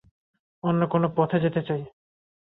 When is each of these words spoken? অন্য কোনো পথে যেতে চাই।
অন্য 0.63 0.81
কোনো 0.87 1.07
পথে 1.15 1.37
যেতে 1.39 1.61
চাই। 1.61 1.81